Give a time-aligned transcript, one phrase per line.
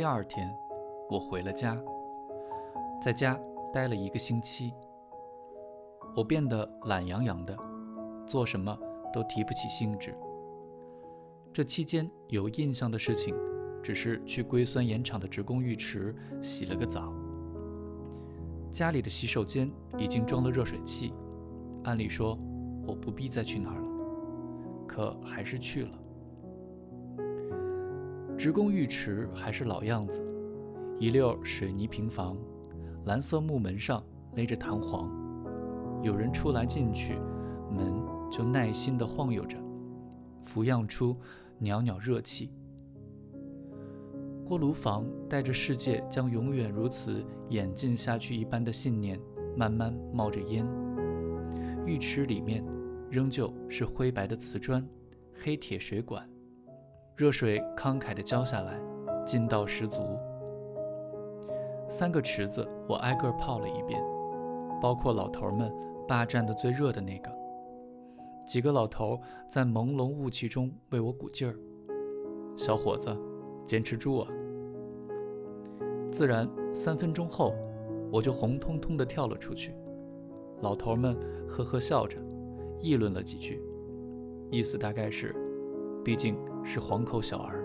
[0.00, 0.50] 第二天，
[1.10, 1.76] 我回了家，
[3.02, 3.38] 在家
[3.70, 4.72] 待了一个星期。
[6.16, 7.54] 我变得懒洋洋的，
[8.26, 8.74] 做什么
[9.12, 10.16] 都提不起兴致。
[11.52, 13.36] 这期间有印象的事情，
[13.82, 17.12] 只是去硅酸盐厂的职工浴池洗了个澡。
[18.70, 21.12] 家里的洗手间已经装了热水器，
[21.84, 22.38] 按理说
[22.86, 25.98] 我不必再去那儿了，可还是去了。
[28.40, 30.24] 职工浴池还是老样子，
[30.98, 32.38] 一溜水泥平房，
[33.04, 34.02] 蓝色木门上
[34.34, 35.10] 勒着弹簧，
[36.02, 37.18] 有人出来进去，
[37.70, 39.58] 门就耐心地晃悠着，
[40.42, 41.14] 浮漾出
[41.58, 42.50] 袅袅热气。
[44.46, 49.20] 锅炉房带着世界将永远如此演进下去一般的信念，
[49.54, 50.66] 慢慢冒着烟。
[51.84, 52.64] 浴池里面
[53.10, 54.82] 仍旧是灰白的瓷砖、
[55.34, 56.26] 黑铁水管，
[57.20, 58.80] 热水慷慨地浇下来，
[59.26, 60.00] 劲道十足。
[61.86, 64.02] 三个池子我挨个泡了一遍，
[64.80, 65.70] 包括老头们
[66.08, 67.30] 霸占的最热的那个。
[68.48, 71.54] 几个老头在朦胧雾气中为我鼓劲儿
[72.56, 73.14] ：“小伙子，
[73.66, 74.28] 坚持住啊！”
[76.10, 77.52] 自然，三分钟后，
[78.10, 79.74] 我就红彤彤地跳了出去。
[80.62, 81.14] 老头们
[81.46, 82.16] 呵呵笑着，
[82.78, 83.62] 议论了几句，
[84.50, 85.36] 意思大概是，
[86.02, 86.34] 毕竟
[86.64, 87.64] 是黄口小儿。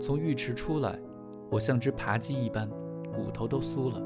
[0.00, 0.98] 从浴池出来，
[1.50, 2.68] 我像只扒鸡一般，
[3.12, 4.00] 骨头都酥了。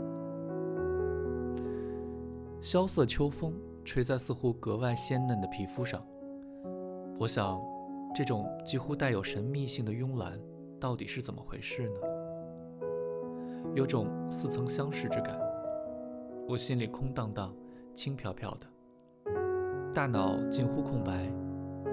[2.61, 3.53] 萧瑟秋风
[3.85, 6.01] 吹在似乎格外鲜嫩的皮肤上，
[7.19, 7.61] 我想，
[8.15, 10.39] 这种几乎带有神秘性的慵懒，
[10.79, 11.95] 到底是怎么回事呢？
[13.75, 15.39] 有种似曾相识之感，
[16.49, 17.55] 我心里空荡荡、
[17.95, 19.33] 轻飘飘的，
[19.93, 21.27] 大脑近乎空白，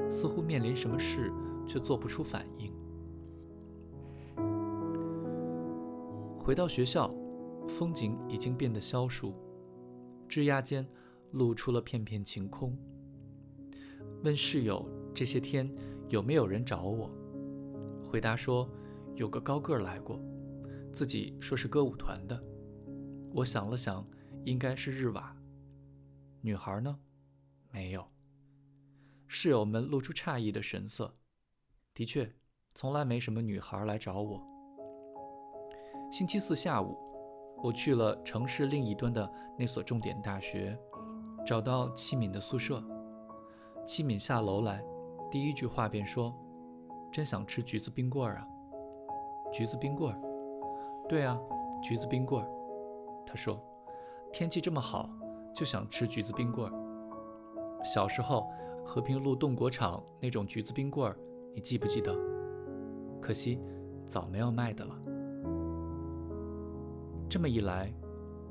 [0.10, 1.32] 似乎面临什么事
[1.68, 2.74] 却做不出反应。
[6.38, 7.14] 回到学校，
[7.68, 9.34] 风景已经变得消疏，
[10.28, 10.88] 枝桠间
[11.32, 12.76] 露出了片片晴空。
[14.24, 14.84] 问室友
[15.14, 15.70] 这些天
[16.08, 17.10] 有没有人找我，
[18.04, 18.68] 回答说
[19.14, 20.20] 有个高个儿来过。
[20.92, 22.44] 自己说是歌舞团的，
[23.32, 24.04] 我想了想，
[24.44, 25.36] 应该是日瓦。
[26.42, 26.98] 女孩呢？
[27.72, 28.04] 没有。
[29.32, 31.14] 室友们露出诧异的神色。
[31.94, 32.28] 的确，
[32.74, 34.44] 从来没什么女孩来找我。
[36.12, 36.98] 星期四下午，
[37.62, 40.76] 我去了城市另一端的那所重点大学，
[41.46, 42.84] 找到戚敏的宿舍。
[43.86, 44.84] 戚敏下楼来，
[45.30, 46.36] 第一句话便说
[47.14, 48.48] ：“真想吃橘子冰棍儿啊！”
[49.54, 50.20] 橘子冰棍儿。
[51.08, 51.40] 对啊，
[51.84, 52.50] 橘子冰棍儿。
[53.28, 53.64] 他说
[54.34, 55.08] ：“天气这么好，
[55.56, 56.74] 就想吃橘子冰棍儿。”
[57.86, 58.52] 小时候，
[58.86, 61.16] 和平路冻果厂那种橘子冰棍儿，
[61.54, 62.16] 你记不记得？
[63.22, 63.60] 可惜，
[64.06, 65.00] 早没有卖的了。
[67.30, 67.94] 这么一来，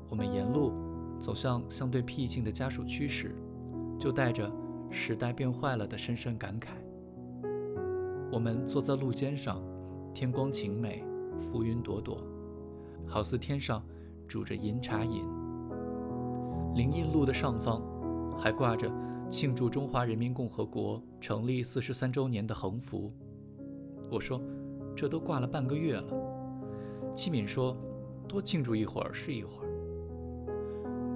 [0.09, 0.71] 我们沿路
[1.19, 3.35] 走向相对僻静的家属区时，
[3.97, 4.49] 就带着
[4.89, 6.69] 时代变坏了的深深感慨。
[8.31, 9.61] 我们坐在路肩上，
[10.13, 11.03] 天光晴美，
[11.39, 12.23] 浮云朵朵。
[13.05, 13.83] 好似天上
[14.27, 15.25] 煮着银茶饮。
[16.75, 17.81] 灵印路的上方
[18.37, 18.89] 还挂着
[19.29, 23.13] 庆祝中华人民共和国成立四十三周年的横幅。
[24.09, 24.41] 我说
[24.95, 26.13] ：“这都挂了半个月了。”
[27.15, 27.77] 戚敏说
[28.27, 29.69] ：“多庆祝一会儿是一会儿。”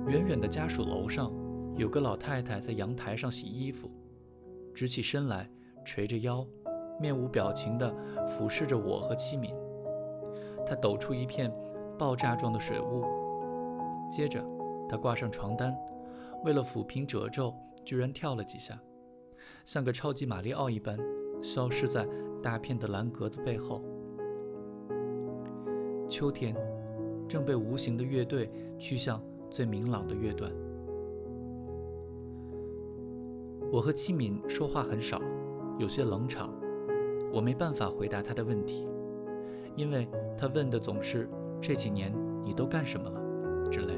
[0.07, 1.33] 远远的家属楼上
[1.75, 3.89] 有个老太太在阳台上洗衣服，
[4.73, 5.49] 直起身来，
[5.83, 6.45] 垂着腰，
[6.99, 7.91] 面无表情地
[8.27, 9.53] 俯视着我和戚敏。
[10.65, 11.51] 她抖出一片。
[11.95, 13.05] 爆炸状的水雾，
[14.09, 14.43] 接着
[14.89, 15.77] 她挂上床单，
[16.43, 18.79] 为了抚平褶皱，居然跳了几下，
[19.65, 20.97] 像个超级马里奥一般，
[21.41, 22.07] 消失在
[22.41, 23.83] 大片的蓝格子背后。
[26.07, 26.55] 秋天
[27.27, 30.51] 正被无形的乐队驱向最明朗的乐段。
[33.71, 35.21] 我和七敏说话很少，
[35.79, 36.53] 有些冷场，
[37.33, 38.87] 我没办法回答他的问题，
[39.75, 41.29] 因为他问的总是。
[41.65, 42.13] 这几年
[42.43, 43.69] 你都干什么了？
[43.71, 43.97] 之类，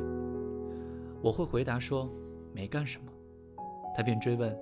[1.19, 2.07] 我会回答说
[2.54, 3.12] 没干什么。
[3.95, 4.53] 他便追问，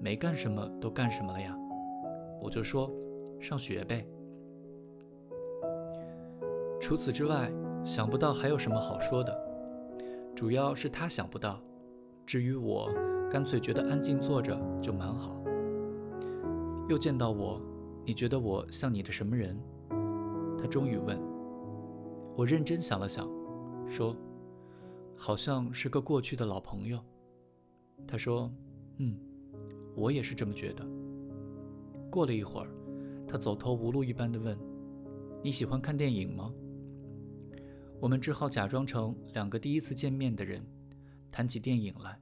[0.00, 1.58] 没干什么都干什么了呀？
[2.40, 2.88] 我就说
[3.40, 4.06] 上学呗。
[6.80, 7.50] 除此之外，
[7.84, 9.36] 想不到还有什么好说的。
[10.36, 11.60] 主要是他想不到，
[12.24, 12.88] 至于我，
[13.28, 15.34] 干脆觉得安静坐着就蛮好。
[16.88, 17.60] 又见到我，
[18.04, 19.58] 你觉得我像你的什么人？
[20.56, 21.18] 他终于问。
[22.36, 23.28] 我认真想了想，
[23.88, 24.14] 说
[25.16, 27.00] ：“好像是个过去的老朋友。”
[28.06, 28.52] 他说
[28.98, 29.18] ：“嗯，
[29.94, 30.86] 我也是这么觉得。”
[32.10, 32.70] 过了一会儿，
[33.26, 34.58] 他走投无路一般地问
[35.42, 36.52] ：“你喜欢看电影吗？”
[38.00, 40.64] 我们只好假装成两个第一次见面的人，
[41.32, 42.20] 谈起电影来，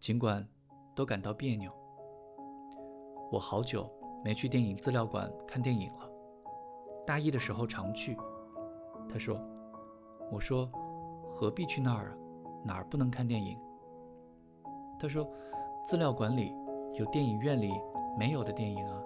[0.00, 0.46] 尽管
[0.94, 1.70] 都感到别扭。
[3.30, 3.90] 我好久
[4.24, 6.10] 没去电影资料馆看电影了，
[7.06, 8.16] 大一的时候常去。
[9.08, 9.38] 他说
[10.32, 10.70] ：“我说
[11.26, 12.16] 何必去那儿啊？
[12.64, 13.58] 哪儿不能看电影？”
[14.98, 15.30] 他说
[15.84, 16.52] ：“资料馆里
[16.94, 17.72] 有电影院里
[18.18, 19.02] 没有的电影啊。”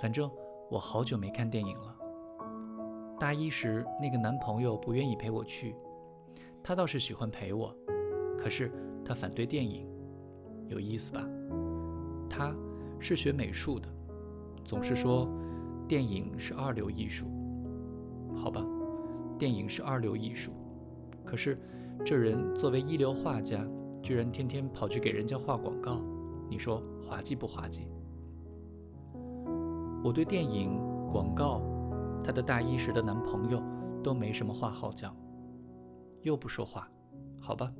[0.00, 0.30] 反正
[0.70, 1.96] 我好久没看电影了。
[3.18, 5.76] 大一时那个男朋友不愿意陪我去，
[6.62, 7.74] 他倒是喜欢陪我，
[8.38, 8.72] 可是
[9.04, 9.86] 他反对电影，
[10.68, 11.22] 有意思吧？
[12.30, 12.54] 他
[12.98, 13.88] 是学美术的，
[14.64, 15.28] 总是说
[15.86, 17.26] 电影是二流艺术。
[18.34, 18.64] 好吧，
[19.38, 20.52] 电影是二流艺术，
[21.24, 21.58] 可是
[22.02, 23.66] 这人作为一流画家，
[24.02, 26.00] 居然天天跑去给人家画广告，
[26.48, 27.88] 你说滑稽不滑稽？
[30.02, 30.78] 我对电影
[31.12, 31.62] 广告。
[32.22, 33.62] 她的大一时的男朋友
[34.04, 35.16] 都没什么话好讲，
[36.20, 36.86] 又不说话，
[37.40, 37.72] 好吧。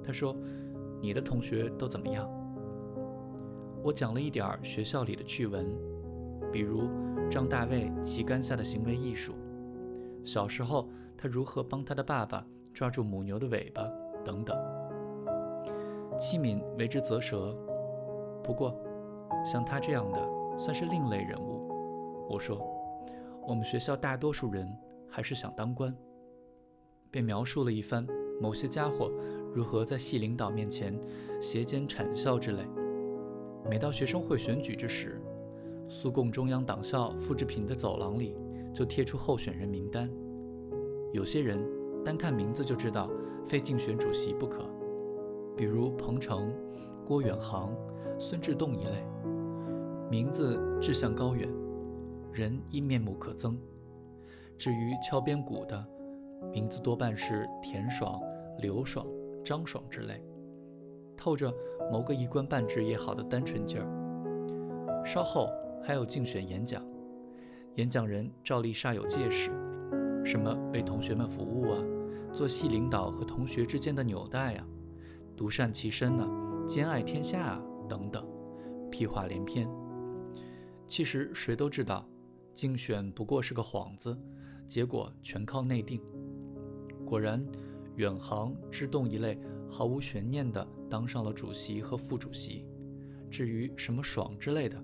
[0.00, 0.34] 她说
[1.02, 2.30] ：“你的同学都怎么样？”
[3.82, 5.66] 我讲了一点儿学校里的趣闻，
[6.52, 6.88] 比如
[7.28, 9.34] 张大卫旗杆下的行为艺术，
[10.22, 13.82] 小时候他如何帮他的爸爸抓住母牛的尾巴
[14.24, 14.56] 等等。
[16.18, 17.56] 器皿为之啧舌，
[18.42, 18.74] 不过
[19.46, 20.20] 像他这样的
[20.58, 22.26] 算是另类人物。
[22.28, 22.60] 我说。
[23.46, 24.70] 我们学校大多数人
[25.08, 25.96] 还是想当官，
[27.10, 28.06] 便描述了一番
[28.38, 29.10] 某些家伙
[29.54, 30.94] 如何在系领导面前
[31.40, 32.62] 斜肩谄笑之类。
[33.64, 35.18] 每到学生会选举之时，
[35.88, 38.36] 苏共中央党校复制品的走廊里
[38.74, 40.10] 就贴出候选人名单，
[41.14, 41.58] 有些人
[42.04, 43.08] 单看名字就知道
[43.42, 44.62] 非竞选主席不可，
[45.58, 46.54] 比如彭程、
[47.04, 47.74] 郭远航、
[48.16, 49.04] 孙志栋一类，
[50.08, 51.48] 名字志向高远。
[52.32, 53.56] 人亦面目可憎。
[54.56, 55.84] 至于敲边鼓的，
[56.52, 58.20] 名字多半是田爽、
[58.60, 59.04] 刘爽、
[59.44, 60.22] 张爽之类，
[61.16, 61.52] 透着
[61.90, 65.04] 谋个一官半职也好的单纯劲儿。
[65.04, 65.48] 稍后
[65.82, 66.80] 还有竞选演讲，
[67.74, 69.50] 演讲人照例煞有介事，
[70.24, 71.82] 什么为同学们服务啊，
[72.32, 74.64] 做系领导和同学之间的纽带啊，
[75.38, 76.28] 独善其身呢，
[76.66, 78.26] 兼爱天下啊，等等，
[78.90, 79.70] 屁话连篇。
[80.88, 82.06] 其实谁都知道。
[82.52, 84.18] 竞选不过是个幌子，
[84.66, 86.02] 结果全靠内定。
[87.06, 87.46] 果然，
[87.94, 89.38] 远航、制动一类
[89.70, 92.66] 毫无悬念地当上了主席和副主席。
[93.30, 94.82] 至于什么爽之类的，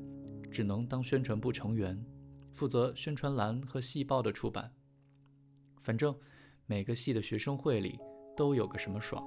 [0.52, 2.00] 只能当宣传部成员，
[2.52, 4.70] 负责宣传栏和系报的出版。
[5.80, 6.14] 反正
[6.66, 7.98] 每个系的学生会里
[8.36, 9.26] 都有个什么爽，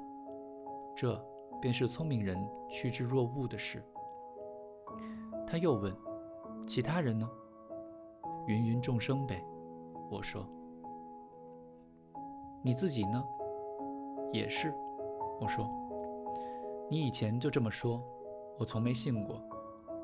[1.00, 1.16] 这
[1.62, 2.36] 便是聪明人
[2.68, 3.84] 趋之若鹜的事。
[5.46, 5.96] 他又问
[6.66, 7.30] ：“其他人呢？”
[8.50, 9.40] 芸芸众生呗，
[10.10, 10.44] 我说。
[12.64, 13.24] 你自己呢？
[14.34, 14.74] 也是，
[15.40, 15.70] 我说。
[16.90, 18.02] 你以前就这么说，
[18.58, 19.40] 我从没信过。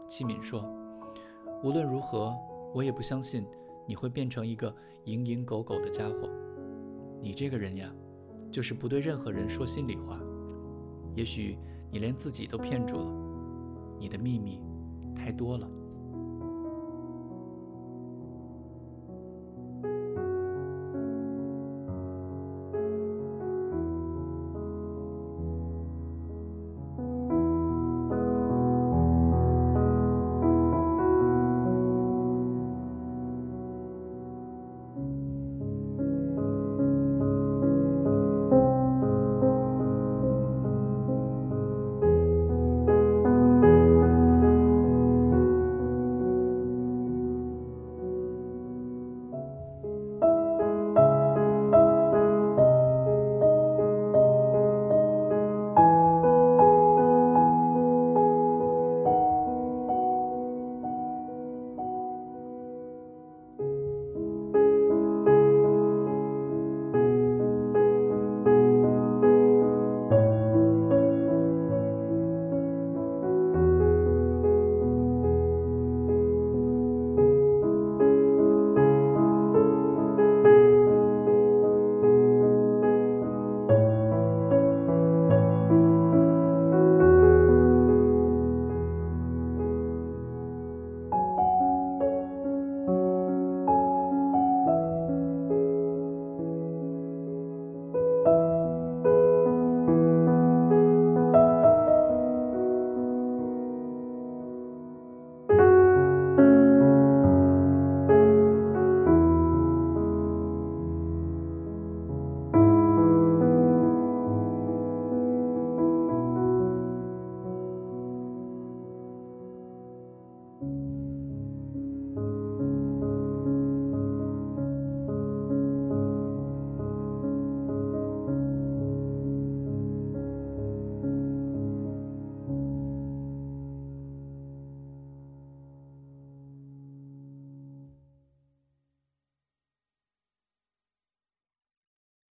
[0.07, 0.63] 齐敏说，
[1.63, 2.38] 无论如何，
[2.72, 3.48] 我也不相信
[3.88, 4.69] 你会变成一个
[5.06, 6.30] 蝇营狗苟的家伙。
[7.19, 7.92] 你这个人呀，
[8.52, 10.19] 就是不对任何人说心里话。
[11.16, 11.58] 也许
[11.92, 13.06] 你连自己都骗住了，
[14.00, 14.60] 你的秘密
[15.16, 15.70] 太多了。